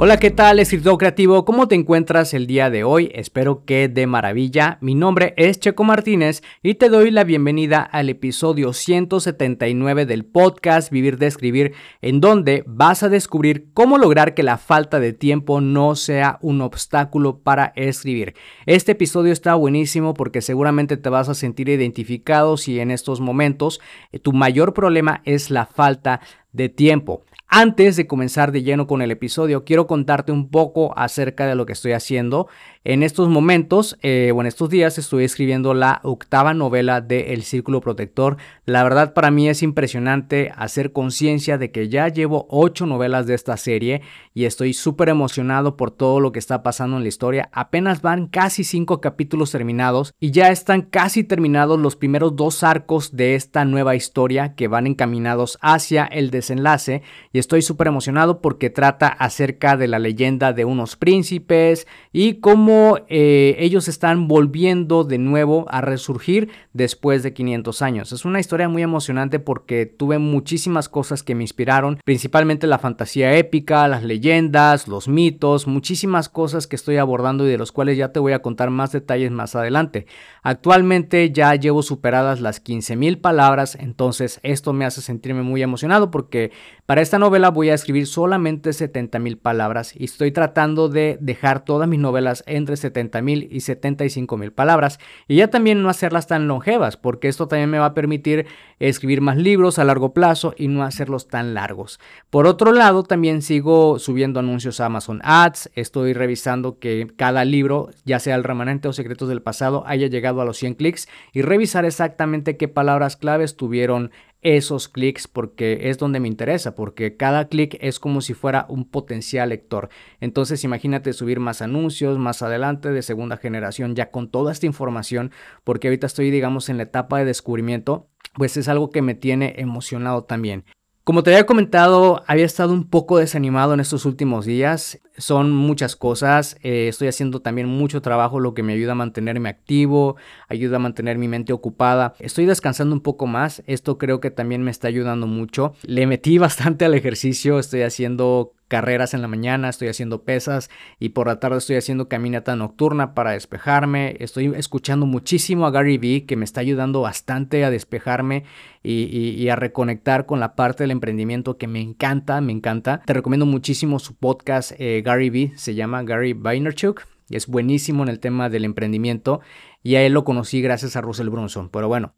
Hola, 0.00 0.20
¿qué 0.20 0.30
tal, 0.30 0.60
escritor 0.60 0.96
creativo? 0.96 1.44
¿Cómo 1.44 1.66
te 1.66 1.74
encuentras 1.74 2.32
el 2.32 2.46
día 2.46 2.70
de 2.70 2.84
hoy? 2.84 3.10
Espero 3.16 3.64
que 3.64 3.88
de 3.88 4.06
maravilla. 4.06 4.78
Mi 4.80 4.94
nombre 4.94 5.34
es 5.36 5.58
Checo 5.58 5.82
Martínez 5.82 6.44
y 6.62 6.74
te 6.74 6.88
doy 6.88 7.10
la 7.10 7.24
bienvenida 7.24 7.82
al 7.82 8.08
episodio 8.08 8.72
179 8.72 10.06
del 10.06 10.24
podcast 10.24 10.92
Vivir 10.92 11.18
de 11.18 11.26
Escribir, 11.26 11.72
en 12.00 12.20
donde 12.20 12.62
vas 12.64 13.02
a 13.02 13.08
descubrir 13.08 13.72
cómo 13.74 13.98
lograr 13.98 14.34
que 14.34 14.44
la 14.44 14.56
falta 14.56 15.00
de 15.00 15.14
tiempo 15.14 15.60
no 15.60 15.96
sea 15.96 16.38
un 16.42 16.60
obstáculo 16.60 17.40
para 17.40 17.72
escribir. 17.74 18.34
Este 18.66 18.92
episodio 18.92 19.32
está 19.32 19.56
buenísimo 19.56 20.14
porque 20.14 20.42
seguramente 20.42 20.96
te 20.96 21.08
vas 21.08 21.28
a 21.28 21.34
sentir 21.34 21.70
identificado 21.70 22.56
si 22.56 22.78
en 22.78 22.92
estos 22.92 23.20
momentos 23.20 23.80
eh, 24.12 24.20
tu 24.20 24.32
mayor 24.32 24.74
problema 24.74 25.22
es 25.24 25.50
la 25.50 25.66
falta 25.66 26.20
de 26.52 26.68
tiempo. 26.68 27.24
Antes 27.50 27.96
de 27.96 28.06
comenzar 28.06 28.52
de 28.52 28.62
lleno 28.62 28.86
con 28.86 29.00
el 29.00 29.10
episodio, 29.10 29.64
quiero 29.64 29.86
contarte 29.86 30.32
un 30.32 30.50
poco 30.50 30.92
acerca 30.98 31.46
de 31.46 31.54
lo 31.54 31.64
que 31.64 31.72
estoy 31.72 31.92
haciendo. 31.92 32.46
En 32.84 33.02
estos 33.02 33.28
momentos 33.28 33.98
eh, 34.02 34.32
o 34.34 34.40
en 34.42 34.46
estos 34.46 34.68
días 34.68 34.98
estoy 34.98 35.24
escribiendo 35.24 35.72
la 35.72 36.00
octava 36.04 36.52
novela 36.52 37.00
de 37.00 37.32
El 37.32 37.42
Círculo 37.42 37.80
Protector. 37.80 38.36
La 38.66 38.82
verdad 38.82 39.14
para 39.14 39.30
mí 39.30 39.48
es 39.48 39.62
impresionante 39.62 40.52
hacer 40.56 40.92
conciencia 40.92 41.56
de 41.56 41.70
que 41.70 41.88
ya 41.88 42.08
llevo 42.08 42.46
ocho 42.50 42.84
novelas 42.84 43.26
de 43.26 43.34
esta 43.34 43.56
serie 43.56 44.02
y 44.34 44.44
estoy 44.44 44.74
súper 44.74 45.08
emocionado 45.08 45.76
por 45.76 45.90
todo 45.90 46.20
lo 46.20 46.32
que 46.32 46.38
está 46.38 46.62
pasando 46.62 46.98
en 46.98 47.02
la 47.02 47.08
historia. 47.08 47.48
Apenas 47.52 48.02
van 48.02 48.26
casi 48.26 48.62
cinco 48.62 49.00
capítulos 49.00 49.52
terminados 49.52 50.14
y 50.20 50.30
ya 50.32 50.50
están 50.50 50.82
casi 50.82 51.24
terminados 51.24 51.78
los 51.80 51.96
primeros 51.96 52.36
dos 52.36 52.62
arcos 52.62 53.16
de 53.16 53.34
esta 53.34 53.64
nueva 53.64 53.96
historia 53.96 54.54
que 54.54 54.68
van 54.68 54.86
encaminados 54.86 55.58
hacia 55.62 56.04
el 56.04 56.30
desenlace 56.30 57.02
estoy 57.38 57.62
súper 57.62 57.88
emocionado 57.88 58.40
porque 58.40 58.70
trata 58.70 59.08
acerca 59.08 59.76
de 59.76 59.88
la 59.88 59.98
leyenda 59.98 60.52
de 60.52 60.64
unos 60.64 60.96
príncipes 60.96 61.86
y 62.12 62.34
cómo 62.40 62.98
eh, 63.08 63.56
ellos 63.58 63.88
están 63.88 64.28
volviendo 64.28 65.04
de 65.04 65.18
nuevo 65.18 65.66
a 65.68 65.80
resurgir 65.80 66.50
después 66.72 67.22
de 67.22 67.32
500 67.32 67.82
años. 67.82 68.12
Es 68.12 68.24
una 68.24 68.40
historia 68.40 68.68
muy 68.68 68.82
emocionante 68.82 69.38
porque 69.38 69.86
tuve 69.86 70.18
muchísimas 70.18 70.88
cosas 70.88 71.22
que 71.22 71.34
me 71.34 71.44
inspiraron, 71.44 71.98
principalmente 72.04 72.66
la 72.66 72.78
fantasía 72.78 73.36
épica, 73.36 73.88
las 73.88 74.02
leyendas, 74.02 74.88
los 74.88 75.08
mitos, 75.08 75.66
muchísimas 75.66 76.28
cosas 76.28 76.66
que 76.66 76.76
estoy 76.76 76.96
abordando 76.96 77.46
y 77.46 77.50
de 77.50 77.58
los 77.58 77.72
cuales 77.72 77.96
ya 77.96 78.12
te 78.12 78.20
voy 78.20 78.32
a 78.32 78.42
contar 78.42 78.70
más 78.70 78.92
detalles 78.92 79.30
más 79.30 79.54
adelante. 79.54 80.06
Actualmente 80.42 81.30
ya 81.30 81.54
llevo 81.54 81.82
superadas 81.82 82.40
las 82.40 82.64
15.000 82.64 83.20
palabras, 83.20 83.76
entonces 83.78 84.40
esto 84.42 84.72
me 84.72 84.84
hace 84.84 85.02
sentirme 85.02 85.42
muy 85.42 85.62
emocionado 85.62 86.10
porque 86.10 86.52
para 86.86 87.02
esta 87.02 87.18
novela 87.28 87.50
voy 87.50 87.68
a 87.68 87.74
escribir 87.74 88.06
solamente 88.06 88.70
70.000 88.70 89.38
palabras 89.38 89.92
y 89.94 90.04
estoy 90.04 90.32
tratando 90.32 90.88
de 90.88 91.18
dejar 91.20 91.62
todas 91.62 91.86
mis 91.86 92.00
novelas 92.00 92.42
entre 92.46 92.74
70.000 92.74 93.48
y 93.50 93.58
75.000 93.58 94.50
palabras 94.50 94.98
y 95.26 95.36
ya 95.36 95.48
también 95.48 95.82
no 95.82 95.90
hacerlas 95.90 96.26
tan 96.26 96.48
longevas 96.48 96.96
porque 96.96 97.28
esto 97.28 97.46
también 97.46 97.68
me 97.68 97.78
va 97.78 97.84
a 97.84 97.92
permitir 97.92 98.46
escribir 98.78 99.20
más 99.20 99.36
libros 99.36 99.78
a 99.78 99.84
largo 99.84 100.14
plazo 100.14 100.54
y 100.56 100.68
no 100.68 100.84
hacerlos 100.84 101.28
tan 101.28 101.52
largos. 101.52 102.00
Por 102.30 102.46
otro 102.46 102.72
lado, 102.72 103.02
también 103.02 103.42
sigo 103.42 103.98
subiendo 103.98 104.40
anuncios 104.40 104.80
a 104.80 104.86
Amazon 104.86 105.20
Ads, 105.22 105.70
estoy 105.74 106.14
revisando 106.14 106.78
que 106.78 107.08
cada 107.14 107.44
libro, 107.44 107.90
ya 108.06 108.20
sea 108.20 108.36
El 108.36 108.44
remanente 108.44 108.88
o 108.88 108.94
Secretos 108.94 109.28
del 109.28 109.42
pasado, 109.42 109.84
haya 109.86 110.06
llegado 110.06 110.40
a 110.40 110.46
los 110.46 110.56
100 110.56 110.76
clics 110.76 111.08
y 111.34 111.42
revisar 111.42 111.84
exactamente 111.84 112.56
qué 112.56 112.68
palabras 112.68 113.16
claves 113.16 113.54
tuvieron 113.54 114.12
esos 114.42 114.88
clics 114.88 115.26
porque 115.26 115.90
es 115.90 115.98
donde 115.98 116.20
me 116.20 116.28
interesa, 116.28 116.74
porque 116.74 117.16
cada 117.16 117.48
clic 117.48 117.76
es 117.80 117.98
como 117.98 118.20
si 118.20 118.34
fuera 118.34 118.66
un 118.68 118.84
potencial 118.84 119.48
lector. 119.48 119.88
Entonces 120.20 120.64
imagínate 120.64 121.12
subir 121.12 121.40
más 121.40 121.62
anuncios 121.62 122.18
más 122.18 122.42
adelante 122.42 122.90
de 122.90 123.02
segunda 123.02 123.36
generación 123.36 123.94
ya 123.94 124.10
con 124.10 124.30
toda 124.30 124.52
esta 124.52 124.66
información, 124.66 125.32
porque 125.64 125.88
ahorita 125.88 126.06
estoy 126.06 126.30
digamos 126.30 126.68
en 126.68 126.76
la 126.76 126.84
etapa 126.84 127.18
de 127.18 127.24
descubrimiento, 127.24 128.08
pues 128.34 128.56
es 128.56 128.68
algo 128.68 128.90
que 128.90 129.02
me 129.02 129.14
tiene 129.14 129.54
emocionado 129.58 130.24
también. 130.24 130.64
Como 131.04 131.22
te 131.22 131.30
había 131.30 131.46
comentado, 131.46 132.22
había 132.26 132.44
estado 132.44 132.74
un 132.74 132.84
poco 132.84 133.16
desanimado 133.16 133.72
en 133.72 133.80
estos 133.80 134.04
últimos 134.04 134.44
días. 134.44 135.00
Son 135.18 135.50
muchas 135.50 135.96
cosas. 135.96 136.56
Eh, 136.62 136.88
estoy 136.88 137.08
haciendo 137.08 137.40
también 137.40 137.68
mucho 137.68 138.00
trabajo, 138.00 138.40
lo 138.40 138.54
que 138.54 138.62
me 138.62 138.72
ayuda 138.72 138.92
a 138.92 138.94
mantenerme 138.94 139.48
activo, 139.48 140.16
ayuda 140.48 140.76
a 140.76 140.80
mantener 140.80 141.18
mi 141.18 141.28
mente 141.28 141.52
ocupada. 141.52 142.14
Estoy 142.18 142.46
descansando 142.46 142.94
un 142.94 143.02
poco 143.02 143.26
más. 143.26 143.62
Esto 143.66 143.98
creo 143.98 144.20
que 144.20 144.30
también 144.30 144.62
me 144.62 144.70
está 144.70 144.88
ayudando 144.88 145.26
mucho. 145.26 145.74
Le 145.82 146.06
metí 146.06 146.38
bastante 146.38 146.84
al 146.84 146.94
ejercicio. 146.94 147.58
Estoy 147.58 147.82
haciendo 147.82 148.54
carreras 148.68 149.14
en 149.14 149.22
la 149.22 149.28
mañana, 149.28 149.70
estoy 149.70 149.88
haciendo 149.88 150.22
pesas 150.22 150.70
y 151.00 151.10
por 151.10 151.26
la 151.26 151.40
tarde 151.40 151.58
estoy 151.58 151.76
haciendo 151.76 152.08
caminata 152.08 152.54
nocturna 152.54 153.14
para 153.14 153.32
despejarme. 153.32 154.16
Estoy 154.20 154.52
escuchando 154.54 155.06
muchísimo 155.06 155.66
a 155.66 155.70
Gary 155.70 155.98
Vee 155.98 156.26
que 156.26 156.36
me 156.36 156.44
está 156.44 156.60
ayudando 156.60 157.00
bastante 157.00 157.64
a 157.64 157.70
despejarme 157.70 158.44
y, 158.82 159.48
a 159.48 159.56
reconectar 159.56 160.26
con 160.26 160.40
la 160.40 160.54
parte 160.54 160.84
del 160.84 160.92
emprendimiento 160.92 161.56
que 161.56 161.66
me 161.66 161.80
encanta, 161.80 162.40
me 162.40 162.52
encanta. 162.52 163.02
Te 163.04 163.14
recomiendo 163.14 163.46
muchísimo 163.46 163.98
su 163.98 164.14
podcast 164.14 164.72
eh, 164.78 165.02
Gary 165.08 165.30
Vee, 165.30 165.52
se 165.56 165.74
llama 165.74 166.02
Gary 166.02 166.34
Vaynerchuk. 166.34 167.06
Es 167.30 167.46
buenísimo 167.46 168.02
en 168.02 168.10
el 168.10 168.20
tema 168.20 168.50
del 168.50 168.66
emprendimiento 168.66 169.40
y 169.82 169.94
a 169.94 170.02
él 170.02 170.12
lo 170.12 170.22
conocí 170.22 170.60
gracias 170.60 170.96
a 170.96 171.00
Russell 171.00 171.30
Brunson. 171.30 171.70
Pero 171.70 171.88
bueno, 171.88 172.14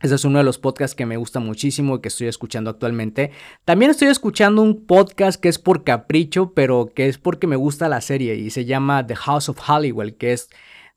ese 0.00 0.14
es 0.14 0.24
uno 0.24 0.38
de 0.38 0.44
los 0.44 0.58
podcasts 0.58 0.94
que 0.94 1.04
me 1.04 1.16
gusta 1.16 1.40
muchísimo 1.40 1.96
y 1.96 2.00
que 2.00 2.06
estoy 2.06 2.28
escuchando 2.28 2.70
actualmente. 2.70 3.32
También 3.64 3.90
estoy 3.90 4.06
escuchando 4.06 4.62
un 4.62 4.86
podcast 4.86 5.40
que 5.40 5.48
es 5.48 5.58
por 5.58 5.82
capricho, 5.82 6.52
pero 6.54 6.92
que 6.94 7.08
es 7.08 7.18
porque 7.18 7.48
me 7.48 7.56
gusta 7.56 7.88
la 7.88 8.00
serie 8.00 8.36
y 8.36 8.50
se 8.50 8.66
llama 8.66 9.04
The 9.04 9.16
House 9.16 9.48
of 9.48 9.58
Hollywood, 9.68 10.12
que 10.12 10.32
es, 10.32 10.48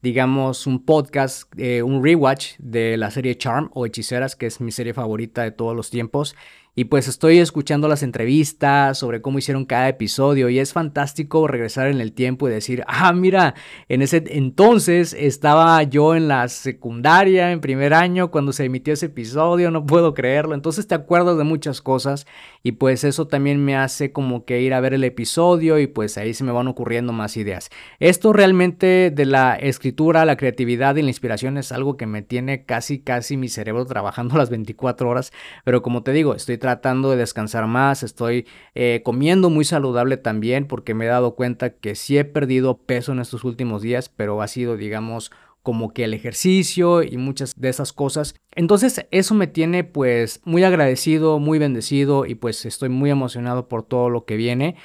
digamos, 0.04 0.68
un 0.68 0.86
podcast, 0.86 1.52
eh, 1.58 1.82
un 1.82 2.04
rewatch 2.04 2.54
de 2.60 2.98
la 2.98 3.10
serie 3.10 3.36
Charm 3.36 3.72
o 3.74 3.88
Hechiceras, 3.88 4.36
que 4.36 4.46
es 4.46 4.62
mi 4.62 4.72
serie 4.72 4.94
favorita 4.94 5.42
de 5.42 5.50
todos 5.50 5.76
los 5.76 5.90
tiempos. 5.90 6.36
Y 6.78 6.86
pues 6.86 7.08
estoy 7.08 7.40
escuchando 7.40 7.88
las 7.88 8.04
entrevistas 8.04 8.98
sobre 8.98 9.22
cómo 9.22 9.40
hicieron 9.40 9.64
cada 9.64 9.88
episodio 9.88 10.50
y 10.50 10.60
es 10.60 10.74
fantástico 10.74 11.48
regresar 11.48 11.88
en 11.88 12.02
el 12.02 12.12
tiempo 12.12 12.50
y 12.50 12.52
decir, 12.52 12.84
ah, 12.86 13.14
mira, 13.14 13.56
en 13.88 14.02
ese 14.02 14.22
entonces 14.28 15.16
estaba 15.18 15.82
yo 15.84 16.16
en 16.16 16.28
la 16.28 16.50
secundaria, 16.50 17.54
en 17.54 17.62
primer 17.62 17.94
año, 17.94 18.30
cuando 18.30 18.52
se 18.52 18.66
emitió 18.66 18.94
ese 18.94 19.06
episodio, 19.06 19.72
no 19.72 19.86
puedo 19.86 20.14
creerlo. 20.14 20.54
Entonces 20.54 20.86
te 20.86 20.96
acuerdas 20.96 21.38
de 21.38 21.46
muchas 21.46 21.82
cosas 21.82 22.28
y 22.62 22.74
pues 22.74 23.06
eso 23.06 23.26
también 23.26 23.64
me 23.64 23.78
hace 23.78 24.12
como 24.12 24.44
que 24.44 24.60
ir 24.62 24.74
a 24.74 24.82
ver 24.82 24.94
el 24.94 25.06
episodio 25.06 25.80
y 25.80 25.88
pues 25.88 26.18
ahí 26.18 26.34
se 26.34 26.44
me 26.44 26.52
van 26.52 26.68
ocurriendo 26.68 27.14
más 27.14 27.38
ideas. 27.38 27.70
Esto 28.02 28.34
realmente 28.34 29.12
de 29.12 29.26
la 29.26 29.56
escritura, 29.56 30.26
la 30.26 30.36
creatividad 30.36 30.98
y 30.98 31.04
la 31.04 31.10
inspiración 31.10 31.58
es 31.58 31.72
algo 31.72 31.96
que 31.96 32.06
me 32.06 32.22
tiene 32.22 32.66
casi, 32.66 33.00
casi 33.00 33.38
mi 33.38 33.48
cerebro 33.48 33.86
trabajando 33.86 34.38
las 34.38 34.50
24 34.50 35.10
horas, 35.10 35.32
pero 35.64 35.82
como 35.82 36.04
te 36.04 36.12
digo, 36.12 36.36
estoy 36.36 36.58
tratando 36.66 37.12
de 37.12 37.18
descansar 37.18 37.68
más, 37.68 38.02
estoy 38.02 38.48
eh, 38.74 39.02
comiendo 39.06 39.52
muy 39.52 39.66
saludable 39.66 40.18
también 40.18 40.66
porque 40.66 40.96
me 40.96 41.06
he 41.06 41.08
dado 41.08 41.36
cuenta 41.36 41.70
que 41.70 41.94
sí 41.94 42.18
he 42.18 42.26
perdido 42.26 42.80
peso 42.80 43.12
en 43.12 43.20
estos 43.20 43.44
últimos 43.44 43.84
días, 43.84 44.10
pero 44.10 44.42
ha 44.42 44.48
sido, 44.48 44.76
digamos, 44.76 45.30
como 45.62 45.94
que 45.94 46.06
el 46.06 46.16
ejercicio 46.16 47.04
y 47.04 47.18
muchas 47.18 47.54
de 47.56 47.70
esas 47.70 47.94
cosas. 47.94 48.34
Entonces 48.56 49.06
eso 49.12 49.36
me 49.36 49.46
tiene 49.46 49.84
pues 49.84 50.42
muy 50.44 50.64
agradecido, 50.64 51.38
muy 51.38 51.60
bendecido 51.60 52.26
y 52.26 52.34
pues 52.34 52.66
estoy 52.66 52.90
muy 52.90 53.12
emocionado 53.12 53.68
por 53.68 53.84
todo 53.84 54.10
lo 54.10 54.26
que 54.26 54.38
viene. 54.38 54.76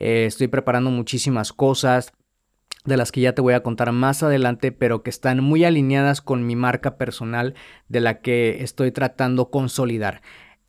Eh, 0.00 0.24
estoy 0.26 0.48
preparando 0.48 0.90
muchísimas 0.90 1.52
cosas 1.52 2.12
de 2.84 2.96
las 2.96 3.12
que 3.12 3.20
ya 3.20 3.32
te 3.32 3.42
voy 3.42 3.54
a 3.54 3.62
contar 3.62 3.92
más 3.92 4.24
adelante, 4.24 4.72
pero 4.72 5.04
que 5.04 5.10
están 5.10 5.44
muy 5.44 5.64
alineadas 5.64 6.20
con 6.20 6.46
mi 6.46 6.56
marca 6.56 6.96
personal 6.96 7.54
de 7.88 8.00
la 8.00 8.20
que 8.20 8.64
estoy 8.64 8.90
tratando 8.90 9.50
consolidar. 9.50 10.20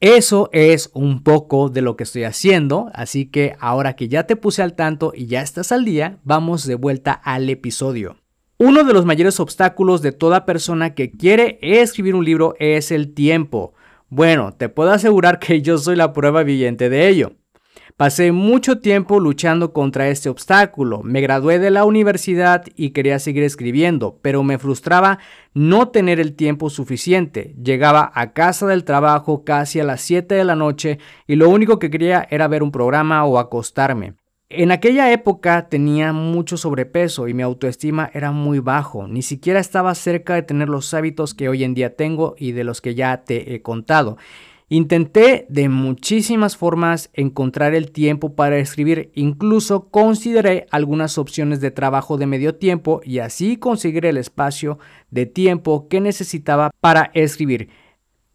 Eso 0.02 0.50
es 0.54 0.92
un 0.94 1.24
poco 1.24 1.68
de 1.68 1.82
lo 1.82 1.98
que 1.98 2.06
estoy 2.06 2.24
haciendo, 2.24 2.90
así 2.94 3.26
que 3.26 3.58
ahora 3.60 3.98
que 3.98 4.08
ya 4.08 4.24
te 4.24 4.38
puse 4.38 4.62
al 4.62 4.74
tanto 4.74 5.12
y 5.14 5.26
ya 5.26 5.42
estás 5.42 5.74
al 5.74 5.84
día, 5.84 6.20
vamos 6.24 6.66
de 6.66 6.76
vuelta 6.76 7.12
al 7.12 7.50
episodio. 7.50 8.16
Uno 8.58 8.86
de 8.86 8.94
los 8.94 9.04
mayores 9.04 9.42
obstáculos 9.42 10.02
de 10.02 10.14
toda 10.14 10.46
persona 10.46 10.94
que 10.96 11.12
quiere 11.12 11.60
escribir 11.62 12.16
un 12.16 12.24
libro 12.24 12.56
es 12.60 12.92
el 12.92 13.14
tiempo. 13.14 13.74
Bueno, 14.08 14.54
te 14.54 14.70
puedo 14.70 14.92
asegurar 14.92 15.38
que 15.40 15.62
yo 15.62 15.78
soy 15.78 15.98
la 15.98 16.14
prueba 16.14 16.44
viviente 16.44 16.90
de 16.90 17.10
ello. 17.10 17.34
Pasé 18.00 18.32
mucho 18.32 18.80
tiempo 18.80 19.20
luchando 19.20 19.74
contra 19.74 20.08
este 20.08 20.30
obstáculo. 20.30 21.02
Me 21.04 21.20
gradué 21.20 21.60
de 21.60 21.70
la 21.70 21.84
universidad 21.84 22.64
y 22.78 22.92
quería 22.92 23.20
seguir 23.20 23.44
escribiendo, 23.44 24.20
pero 24.22 24.42
me 24.42 24.58
frustraba 24.58 25.20
no 25.54 25.90
tener 25.90 26.22
el 26.22 26.34
tiempo 26.34 26.70
suficiente. 26.70 27.54
Llegaba 27.62 28.10
a 28.16 28.32
casa 28.32 28.66
del 28.68 28.86
trabajo 28.86 29.44
casi 29.44 29.82
a 29.82 29.84
las 29.84 30.00
7 30.00 30.34
de 30.34 30.46
la 30.46 30.56
noche 30.56 30.98
y 31.28 31.36
lo 31.36 31.50
único 31.50 31.78
que 31.78 31.90
quería 31.90 32.26
era 32.32 32.48
ver 32.48 32.64
un 32.64 32.72
programa 32.72 33.26
o 33.26 33.38
acostarme. 33.38 34.14
En 34.48 34.72
aquella 34.72 35.12
época 35.12 35.68
tenía 35.68 36.14
mucho 36.14 36.56
sobrepeso 36.56 37.28
y 37.28 37.34
mi 37.34 37.44
autoestima 37.44 38.10
era 38.14 38.32
muy 38.32 38.60
bajo. 38.60 39.10
Ni 39.10 39.24
siquiera 39.24 39.60
estaba 39.60 39.94
cerca 39.94 40.36
de 40.36 40.44
tener 40.44 40.70
los 40.70 40.94
hábitos 40.94 41.34
que 41.34 41.50
hoy 41.50 41.66
en 41.66 41.74
día 41.74 41.98
tengo 41.98 42.34
y 42.38 42.54
de 42.54 42.64
los 42.64 42.80
que 42.80 42.96
ya 42.96 43.26
te 43.26 43.54
he 43.54 43.62
contado. 43.62 44.16
Intenté 44.72 45.48
de 45.50 45.68
muchísimas 45.68 46.56
formas 46.56 47.10
encontrar 47.14 47.74
el 47.74 47.92
tiempo 47.92 48.36
para 48.36 48.60
escribir, 48.60 49.12
incluso 49.16 49.90
consideré 49.90 50.68
algunas 50.70 51.18
opciones 51.18 51.60
de 51.60 51.72
trabajo 51.72 52.18
de 52.18 52.28
medio 52.28 52.54
tiempo 52.54 53.02
y 53.04 53.18
así 53.18 53.58
conseguir 53.58 54.06
el 54.06 54.18
espacio 54.18 54.78
de 55.10 55.26
tiempo 55.26 55.88
que 55.88 56.02
necesitaba 56.02 56.70
para 56.82 57.10
escribir. 57.16 57.70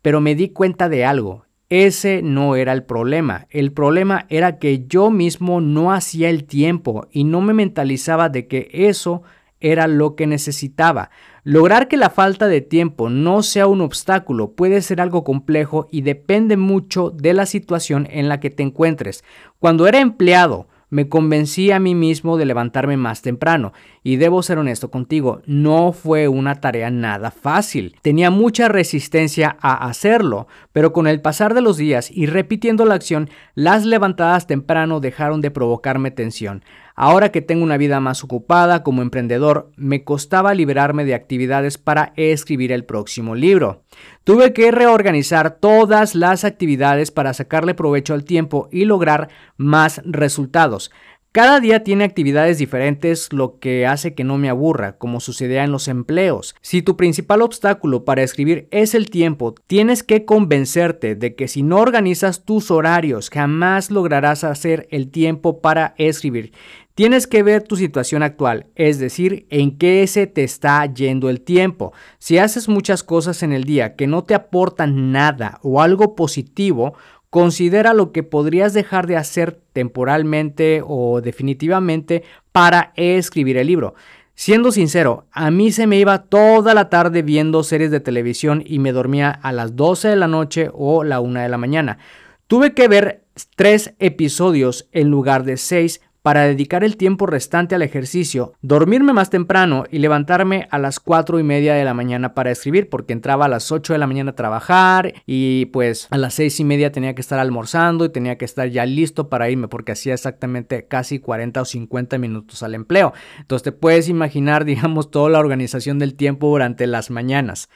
Pero 0.03 0.21
me 0.21 0.35
di 0.35 0.49
cuenta 0.49 0.89
de 0.89 1.05
algo, 1.05 1.45
ese 1.69 2.21
no 2.21 2.57
era 2.57 2.73
el 2.73 2.83
problema, 2.83 3.47
el 3.51 3.73
problema 3.73 4.27
era 4.29 4.59
que 4.59 4.87
yo 4.89 5.13
mismo 5.13 5.61
no 5.61 5.93
hacía 5.93 6.31
el 6.31 6.45
tiempo 6.45 7.07
y 7.13 7.23
no 7.23 7.43
me 7.43 7.55
mentalizaba 7.55 8.29
de 8.29 8.49
que 8.49 8.69
eso 8.73 9.23
era 9.65 9.87
lo 9.87 10.15
que 10.15 10.27
necesitaba. 10.27 11.11
Lograr 11.43 11.89
que 11.89 11.97
la 11.97 12.11
falta 12.11 12.47
de 12.49 12.61
tiempo 12.61 13.09
no 13.09 13.43
sea 13.43 13.67
un 13.67 13.81
obstáculo 13.81 14.53
puede 14.53 14.83
ser 14.83 15.01
algo 15.01 15.25
complejo 15.25 15.89
y 15.91 16.03
depende 16.03 16.57
mucho 16.57 17.11
de 17.11 17.33
la 17.33 17.47
situación 17.47 18.07
en 18.11 18.29
la 18.29 18.41
que 18.41 18.51
te 18.51 18.63
encuentres. 18.63 19.25
Cuando 19.59 19.87
era 19.87 20.01
empleado, 20.01 20.69
me 20.95 21.09
convencí 21.09 21.73
a 21.73 21.81
mí 21.81 21.95
mismo 21.97 22.37
de 22.37 22.45
levantarme 22.45 22.97
más 22.97 23.21
temprano 23.21 23.73
y 24.05 24.15
debo 24.15 24.45
ser 24.45 24.59
honesto 24.59 24.93
contigo, 24.93 25.43
no 25.45 25.93
fue 25.93 26.29
una 26.29 26.61
tarea 26.61 26.89
nada 26.89 27.33
fácil. 27.33 27.97
Tenía 28.01 28.31
mucha 28.31 28.69
resistencia 28.69 29.57
a 29.61 29.89
hacerlo, 29.89 30.47
pero 30.73 30.93
con 30.93 31.09
el 31.09 31.21
pasar 31.21 31.53
de 31.53 31.63
los 31.63 31.79
días 31.79 32.13
y 32.13 32.27
repitiendo 32.27 32.85
la 32.85 32.95
acción, 32.95 33.29
las 33.57 33.85
levantadas 33.85 34.47
temprano 34.47 35.01
dejaron 35.01 35.41
de 35.41 35.51
provocarme 35.51 36.13
tensión. 36.13 36.63
Ahora 36.97 37.33
que 37.33 37.43
tengo 37.43 37.65
una 37.65 37.77
vida 37.77 37.99
más 37.99 38.23
ocupada 38.23 38.85
como 38.85 39.03
emprendedor, 39.03 39.73
me 39.77 40.05
costaba 40.05 40.55
liberarme 40.55 41.05
de 41.05 41.15
actividades 41.15 41.77
para 41.77 42.13
escribir 42.17 42.71
el 42.71 42.85
próximo 42.85 43.35
libro. 43.35 43.83
Tuve 44.23 44.53
que 44.53 44.71
reorganizar 44.71 45.59
todas 45.59 46.15
las 46.15 46.45
actividades 46.45 47.11
para 47.11 47.35
sacarle 47.35 47.75
provecho 47.75 48.15
al 48.15 48.25
tiempo 48.25 48.69
y 48.71 48.85
lograr 48.85 49.29
más 49.57 50.03
resultados. 50.05 50.93
Cada 51.35 51.59
día 51.59 51.83
tiene 51.83 52.05
actividades 52.05 52.59
diferentes, 52.59 53.33
lo 53.33 53.59
que 53.59 53.89
hace 53.89 54.15
que 54.15 54.23
no 54.23 54.39
me 54.39 54.49
aburra, 54.49 54.99
como 54.99 55.19
sucedía 55.19 55.65
en 55.65 55.73
los 55.73 55.89
empleos. 55.89 56.55
Si 56.61 56.81
tu 56.81 56.97
principal 56.97 57.43
obstáculo 57.43 58.05
para 58.05 58.23
escribir 58.23 58.69
es 58.71 58.95
el 58.95 59.11
tiempo, 59.11 59.53
tienes 59.67 60.05
que 60.05 60.25
convencerte 60.25 61.17
de 61.17 61.35
que 61.35 61.49
si 61.49 61.65
no 61.65 61.79
organizas 61.79 62.45
tus 62.45 62.71
horarios, 62.71 63.31
jamás 63.31 63.91
lograrás 63.91 64.45
hacer 64.45 64.87
el 64.93 65.11
tiempo 65.11 65.61
para 65.61 65.97
escribir. 65.99 66.53
Tienes 66.97 67.27
que 67.27 67.43
ver 67.43 67.65
tu 67.65 67.75
situación 67.75 68.23
actual, 68.23 68.69
es 68.77 69.01
decir, 69.01 69.49
en 69.51 69.79
qué 69.79 70.07
se 70.07 70.29
te 70.29 70.45
está 70.45 70.87
yendo 70.87 71.29
el 71.29 71.41
tiempo. 71.41 71.93
Si 72.19 72.39
haces 72.39 72.69
muchas 72.69 73.03
cosas 73.03 73.43
en 73.43 73.53
el 73.53 73.65
día 73.65 73.97
que 73.97 74.07
no 74.07 74.23
te 74.23 74.33
aportan 74.33 75.11
nada 75.11 75.59
o 75.65 75.83
algo 75.83 76.15
positivo, 76.15 76.95
considera 77.31 77.95
lo 77.95 78.13
que 78.13 78.23
podrías 78.23 78.75
dejar 78.75 79.09
de 79.09 79.17
hacer 79.17 79.61
temporalmente 79.73 80.83
o 80.87 81.21
definitivamente 81.21 82.23
para 82.53 82.93
escribir 82.95 83.57
el 83.57 83.67
libro. 83.67 83.95
Siendo 84.37 84.71
sincero, 84.71 85.27
a 85.33 85.51
mí 85.51 85.73
se 85.73 85.89
me 85.89 85.99
iba 85.99 86.23
toda 86.23 86.75
la 86.75 86.91
tarde 86.91 87.23
viendo 87.23 87.65
series 87.65 87.91
de 87.91 87.99
televisión 87.99 88.63
y 88.65 88.79
me 88.79 88.93
dormía 88.93 89.31
a 89.31 89.51
las 89.51 89.75
12 89.75 90.11
de 90.11 90.17
la 90.17 90.29
noche 90.29 90.71
o 90.73 91.03
la 91.03 91.19
1 91.19 91.41
de 91.41 91.49
la 91.49 91.59
mañana. 91.59 91.99
Tuve 92.47 92.73
que 92.73 92.87
ver 92.87 93.25
tres 93.57 93.95
episodios 93.99 94.89
en 94.93 95.09
lugar 95.09 95.43
de 95.43 95.57
seis 95.57 96.01
para 96.25 96.45
dedicar 96.45 96.85
el 96.85 96.97
tiempo 96.97 97.27
restante 97.27 97.75
al 97.75 97.83
ejercicio, 97.83 98.55
dormirme 98.63 99.13
más 99.13 99.29
temprano 99.29 99.85
y 99.91 99.99
levantarme 99.99 100.69
a 100.71 100.79
las 100.79 100.99
4 100.99 101.39
y 101.39 101.43
media 101.43 101.75
de 101.75 101.85
la 101.85 101.93
mañana 101.93 102.33
para 102.33 102.51
escribir, 102.51 102.89
porque 102.89 103.13
entraba 103.13 103.45
a 103.45 103.49
las 103.49 103.71
8 103.71 103.93
de 103.93 103.99
la 103.99 104.07
mañana 104.07 104.31
a 104.31 104.35
trabajar 104.35 105.13
y 105.27 105.67
pues 105.67 106.09
a 106.11 106.17
las 106.17 106.33
6 106.33 106.61
y 106.61 106.65
media 106.65 106.91
tenía 106.93 107.15
que 107.15 107.21
estar 107.21 107.39
almorzando 107.39 108.07
y 108.07 108.09
tenía 108.09 108.39
que 108.39 108.47
estar 108.47 108.71
ya 108.71 108.87
listo 108.87 109.29
para 109.29 109.51
irme, 109.51 109.69
porque 109.69 109.93
hacía 109.93 110.15
exactamente 110.15 110.87
casi 110.87 111.19
40 111.19 111.61
o 111.61 111.65
50 111.67 112.17
minutos 112.17 112.63
al 112.63 112.75
empleo. 112.75 113.13
Entonces 113.41 113.63
te 113.65 113.73
puedes 113.73 114.09
imaginar, 114.09 114.65
digamos, 114.65 115.11
toda 115.11 115.29
la 115.29 115.41
organización 115.41 115.99
del 115.99 116.15
tiempo 116.15 116.49
durante 116.49 116.87
las 116.87 117.11
mañanas. 117.11 117.69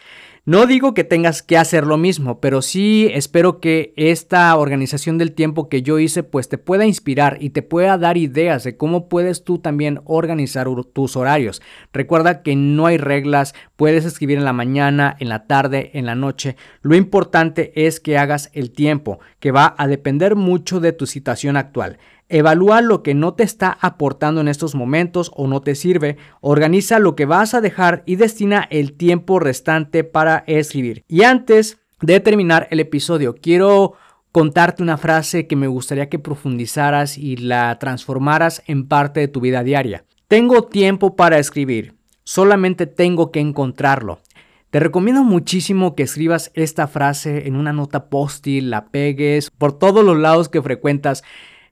No 0.49 0.65
digo 0.65 0.95
que 0.95 1.05
tengas 1.05 1.43
que 1.43 1.59
hacer 1.59 1.87
lo 1.87 1.99
mismo, 1.99 2.41
pero 2.41 2.63
sí 2.63 3.11
espero 3.13 3.61
que 3.61 3.93
esta 3.97 4.57
organización 4.57 5.19
del 5.19 5.33
tiempo 5.33 5.69
que 5.69 5.83
yo 5.83 5.99
hice 5.99 6.23
pues 6.23 6.49
te 6.49 6.57
pueda 6.57 6.87
inspirar 6.87 7.37
y 7.39 7.51
te 7.51 7.61
pueda 7.61 7.99
dar 7.99 8.17
ideas 8.17 8.65
de 8.65 8.75
cómo 8.75 9.11
puedes 9.11 9.45
tú 9.45 9.59
también 9.59 10.01
organizar 10.07 10.67
tus 10.95 11.17
horarios. 11.17 11.61
Recuerda 11.93 12.43
que 12.43 12.57
no 12.57 12.87
hay 12.87 12.97
reglas, 12.97 13.55
puedes 13.77 14.07
escribir 14.07 14.39
en 14.39 14.47
la 14.47 14.55
mañana, 14.55 15.15
en 15.21 15.29
la 15.29 15.47
tarde, 15.47 15.91
en 15.93 16.07
la 16.07 16.15
noche. 16.15 16.57
Lo 16.81 16.97
importante 16.97 17.87
es 17.87 18.01
que 18.01 18.17
hagas 18.17 18.49
el 18.55 18.71
tiempo, 18.71 19.21
que 19.41 19.53
va 19.53 19.75
a 19.77 19.87
depender 19.87 20.35
mucho 20.35 20.81
de 20.81 20.95
tu 20.95 21.05
situación 21.05 21.59
actual. 21.59 21.99
Evalúa 22.31 22.83
lo 22.83 23.03
que 23.03 23.15
no 23.15 23.33
te 23.33 23.43
está 23.43 23.79
aportando 23.81 24.43
en 24.43 24.49
estos 24.49 24.75
momentos 24.75 25.31
o 25.35 25.47
no 25.47 25.63
te 25.63 25.75
sirve, 25.75 26.19
organiza 26.41 26.99
lo 26.99 27.17
que 27.17 27.25
vas 27.25 27.55
a 27.55 27.63
dejar 27.63 28.03
y 28.05 28.17
destina 28.17 28.67
el 28.71 28.93
tiempo 28.93 29.39
restante 29.39 30.05
para 30.05 30.45
escribir. 30.47 31.05
Y 31.09 31.23
antes 31.23 31.79
de 32.03 32.21
terminar 32.21 32.69
el 32.71 32.81
episodio, 32.81 33.35
quiero 33.35 33.95
contarte 34.31 34.83
una 34.83 34.99
frase 34.99 35.47
que 35.47 35.57
me 35.57 35.69
gustaría 35.69 36.11
que 36.11 36.19
profundizaras 36.19 37.17
y 37.17 37.37
la 37.37 37.79
transformaras 37.79 38.63
en 38.67 38.87
parte 38.87 39.21
de 39.21 39.29
tu 39.29 39.41
vida 39.41 39.63
diaria. 39.63 40.05
Tengo 40.29 40.65
tiempo 40.65 41.17
para 41.17 41.39
escribir, 41.39 41.95
solamente 42.25 42.87
tengo 42.87 43.33
que 43.33 43.41
encontrarlo. 43.41 44.21
Te 44.69 44.81
recomiendo 44.81 45.25
muchísimo 45.25 45.95
que 45.95 46.03
escribas 46.03 46.51
esta 46.53 46.89
frase 46.89 47.49
en 47.49 47.57
una 47.57 47.73
nota 47.73 48.11
postil, 48.11 48.69
la 48.69 48.89
pegues 48.89 49.51
por 49.51 49.73
todos 49.73 50.05
los 50.05 50.19
lados 50.19 50.51
que 50.51 50.61
frecuentas 50.61 51.25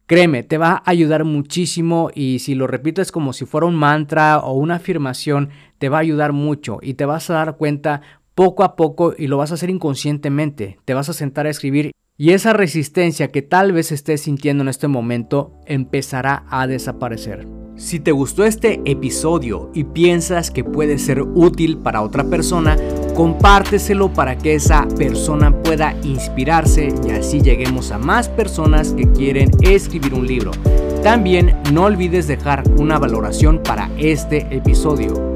Créeme, 0.07 0.45
te 0.45 0.57
va 0.57 0.71
a 0.71 0.83
ayudar 0.91 1.25
muchísimo 1.25 2.11
y 2.15 2.39
si 2.39 2.55
lo 2.55 2.69
repites 2.69 3.11
como 3.11 3.33
si 3.33 3.45
fuera 3.45 3.67
un 3.67 3.75
mantra 3.75 4.39
o 4.39 4.53
una 4.53 4.77
afirmación, 4.77 5.51
te 5.79 5.89
va 5.89 5.97
a 5.97 6.01
ayudar 6.01 6.33
mucho 6.33 6.79
y 6.81 6.95
te 6.95 7.05
vas 7.05 7.29
a 7.29 7.35
dar 7.35 7.57
cuenta 7.57 8.03
poco 8.37 8.63
a 8.63 8.77
poco 8.77 9.15
y 9.19 9.27
lo 9.27 9.37
vas 9.37 9.51
a 9.51 9.55
hacer 9.55 9.69
inconscientemente. 9.69 10.79
Te 10.85 10.95
vas 10.95 11.09
a 11.09 11.13
sentar 11.13 11.47
a 11.47 11.51
escribir 11.51 11.91
y 12.17 12.31
esa 12.31 12.53
resistencia 12.53 13.33
que 13.33 13.43
tal 13.43 13.73
vez 13.73 13.91
estés 13.91 14.21
sintiendo 14.23 14.63
en 14.63 14.69
este 14.69 14.87
momento 14.87 15.59
empezará 15.67 16.45
a 16.51 16.69
desaparecer. 16.69 17.49
Si 17.75 17.99
te 17.99 18.13
gustó 18.13 18.45
este 18.45 18.81
episodio 18.85 19.71
y 19.75 19.85
piensas 19.85 20.53
que 20.53 20.63
puede 20.63 20.99
ser 20.99 21.21
útil 21.21 21.79
para 21.79 22.01
otra 22.01 22.25
persona, 22.25 22.79
compárteselo 23.17 24.13
para 24.13 24.37
que 24.37 24.55
esa 24.55 24.87
persona 24.97 25.51
pueda 25.63 25.97
inspirarse 26.03 26.95
y 27.07 27.11
así 27.11 27.41
lleguemos 27.41 27.91
a 27.91 27.99
más 27.99 28.29
personas 28.29 28.93
que 28.93 29.11
quieren 29.11 29.51
escribir 29.63 30.13
un 30.13 30.27
libro. 30.27 30.51
También 31.03 31.57
no 31.73 31.85
olvides 31.85 32.27
dejar 32.27 32.63
una 32.79 32.99
valoración 32.99 33.63
para 33.63 33.91
este 33.97 34.47
episodio. 34.55 35.36